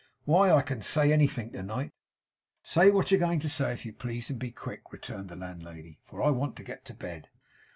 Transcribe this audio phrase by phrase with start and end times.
[0.25, 1.91] Why, I can say anything to night!'
[2.63, 5.99] 'Say what you're going to say if you please, and be quick,' returned the landlady,
[6.05, 7.29] 'for I want to get to bed.